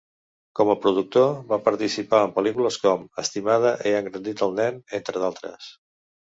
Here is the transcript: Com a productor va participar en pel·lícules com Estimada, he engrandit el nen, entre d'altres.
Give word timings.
Com 0.59 0.69
a 0.73 0.75
productor 0.85 1.27
va 1.51 1.59
participar 1.67 2.23
en 2.29 2.33
pel·lícules 2.39 2.79
com 2.87 3.05
Estimada, 3.27 3.77
he 3.87 3.95
engrandit 4.01 4.45
el 4.49 4.59
nen, 4.65 4.85
entre 5.03 5.27
d'altres. 5.27 5.73